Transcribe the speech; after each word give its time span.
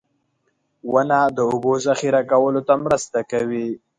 •ونه 0.91 1.19
د 1.35 1.39
اوبو 1.49 1.73
ذخېره 1.85 2.21
کولو 2.31 2.61
ته 2.67 2.73
مرسته 2.85 3.19
کوي. 3.31 3.67